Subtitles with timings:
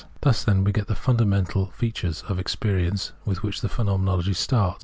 [0.13, 4.33] * Thus, then, we get the fundamental features of experi ence with which the Phenomenology
[4.33, 4.79] starts.